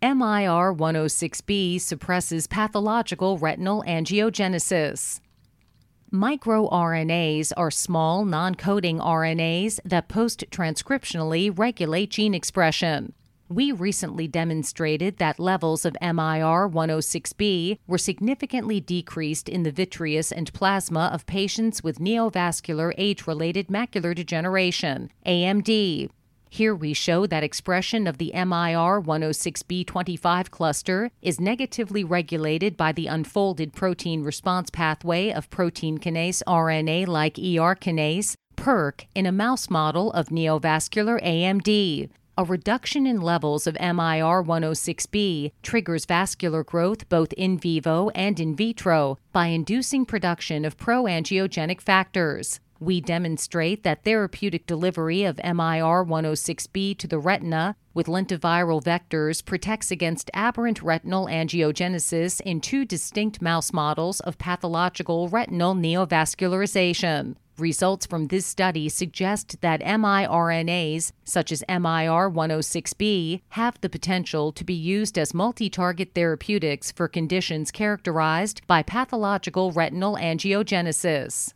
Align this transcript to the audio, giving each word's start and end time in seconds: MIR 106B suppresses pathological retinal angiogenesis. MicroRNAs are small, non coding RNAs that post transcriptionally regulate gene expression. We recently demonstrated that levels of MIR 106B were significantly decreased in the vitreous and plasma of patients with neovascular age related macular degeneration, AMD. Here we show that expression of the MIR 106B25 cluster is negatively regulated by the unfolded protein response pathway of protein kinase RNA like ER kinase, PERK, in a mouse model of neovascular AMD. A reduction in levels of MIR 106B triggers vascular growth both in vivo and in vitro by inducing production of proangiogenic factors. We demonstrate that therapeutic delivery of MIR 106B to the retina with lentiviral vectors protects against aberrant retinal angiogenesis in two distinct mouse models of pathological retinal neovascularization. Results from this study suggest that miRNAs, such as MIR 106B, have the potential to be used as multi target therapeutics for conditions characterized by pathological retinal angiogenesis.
MIR 0.00 0.74
106B 0.74 1.80
suppresses 1.80 2.46
pathological 2.46 3.36
retinal 3.36 3.82
angiogenesis. 3.84 5.18
MicroRNAs 6.12 7.52
are 7.56 7.70
small, 7.72 8.24
non 8.24 8.54
coding 8.54 9.00
RNAs 9.00 9.80
that 9.84 10.08
post 10.08 10.44
transcriptionally 10.50 11.56
regulate 11.56 12.10
gene 12.10 12.32
expression. 12.32 13.12
We 13.48 13.72
recently 13.72 14.28
demonstrated 14.28 15.16
that 15.18 15.40
levels 15.40 15.84
of 15.84 15.96
MIR 16.00 16.68
106B 16.68 17.78
were 17.88 17.98
significantly 17.98 18.78
decreased 18.80 19.48
in 19.48 19.64
the 19.64 19.72
vitreous 19.72 20.30
and 20.30 20.52
plasma 20.52 21.10
of 21.12 21.26
patients 21.26 21.82
with 21.82 21.98
neovascular 21.98 22.94
age 22.96 23.26
related 23.26 23.66
macular 23.66 24.14
degeneration, 24.14 25.10
AMD. 25.26 26.10
Here 26.50 26.74
we 26.74 26.94
show 26.94 27.26
that 27.26 27.44
expression 27.44 28.06
of 28.06 28.16
the 28.16 28.32
MIR 28.34 29.02
106B25 29.02 30.50
cluster 30.50 31.10
is 31.20 31.38
negatively 31.38 32.04
regulated 32.04 32.76
by 32.76 32.92
the 32.92 33.06
unfolded 33.06 33.74
protein 33.74 34.24
response 34.24 34.70
pathway 34.70 35.30
of 35.30 35.50
protein 35.50 35.98
kinase 35.98 36.42
RNA 36.46 37.06
like 37.06 37.38
ER 37.38 37.76
kinase, 37.76 38.34
PERK, 38.56 39.06
in 39.14 39.26
a 39.26 39.32
mouse 39.32 39.68
model 39.68 40.10
of 40.12 40.28
neovascular 40.28 41.22
AMD. 41.22 42.08
A 42.38 42.44
reduction 42.44 43.06
in 43.06 43.20
levels 43.20 43.66
of 43.66 43.74
MIR 43.80 44.44
106B 44.44 45.52
triggers 45.62 46.06
vascular 46.06 46.64
growth 46.64 47.08
both 47.08 47.32
in 47.32 47.58
vivo 47.58 48.10
and 48.10 48.38
in 48.40 48.54
vitro 48.54 49.18
by 49.32 49.48
inducing 49.48 50.06
production 50.06 50.64
of 50.64 50.76
proangiogenic 50.76 51.80
factors. 51.80 52.60
We 52.80 53.00
demonstrate 53.00 53.82
that 53.82 54.04
therapeutic 54.04 54.66
delivery 54.66 55.24
of 55.24 55.40
MIR 55.42 56.04
106B 56.04 56.96
to 56.98 57.08
the 57.08 57.18
retina 57.18 57.74
with 57.92 58.06
lentiviral 58.06 58.80
vectors 58.82 59.44
protects 59.44 59.90
against 59.90 60.30
aberrant 60.32 60.80
retinal 60.80 61.26
angiogenesis 61.26 62.40
in 62.42 62.60
two 62.60 62.84
distinct 62.84 63.42
mouse 63.42 63.72
models 63.72 64.20
of 64.20 64.38
pathological 64.38 65.28
retinal 65.28 65.74
neovascularization. 65.74 67.34
Results 67.58 68.06
from 68.06 68.28
this 68.28 68.46
study 68.46 68.88
suggest 68.88 69.60
that 69.62 69.80
miRNAs, 69.80 71.10
such 71.24 71.50
as 71.50 71.64
MIR 71.68 72.30
106B, 72.30 73.40
have 73.50 73.80
the 73.80 73.88
potential 73.88 74.52
to 74.52 74.62
be 74.62 74.74
used 74.74 75.18
as 75.18 75.34
multi 75.34 75.68
target 75.68 76.12
therapeutics 76.14 76.92
for 76.92 77.08
conditions 77.08 77.72
characterized 77.72 78.64
by 78.68 78.84
pathological 78.84 79.72
retinal 79.72 80.14
angiogenesis. 80.14 81.52